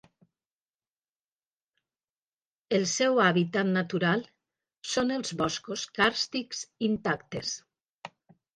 El 2.79 2.87
seu 2.93 3.21
hàbitat 3.25 3.71
natural 3.75 4.25
són 4.95 5.15
els 5.19 5.37
boscos 5.45 5.87
càrstics 6.01 6.67
intactes. 6.91 7.57